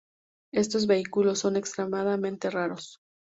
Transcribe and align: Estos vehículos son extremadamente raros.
Estos 0.51 0.87
vehículos 0.87 1.37
son 1.37 1.57
extremadamente 1.57 2.49
raros. 2.49 2.97